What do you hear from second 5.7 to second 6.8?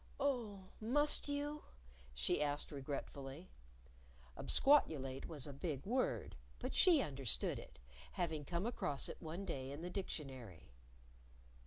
word, but